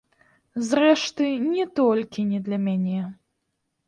Зрэшты, 0.69 1.27
не 1.57 1.65
толькі 1.79 2.23
не 2.31 2.39
для 2.47 2.59
мяне. 2.65 3.01